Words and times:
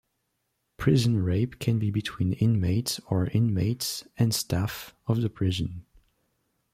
Prison 0.77 1.21
rape 1.21 1.59
can 1.59 1.77
be 1.77 1.91
between 1.91 2.33
inmates 2.33 2.99
or 3.11 3.27
inmates 3.27 4.03
and 4.17 4.33
staff 4.33 4.95
of 5.05 5.21
the 5.21 5.29
prison. 5.29 5.85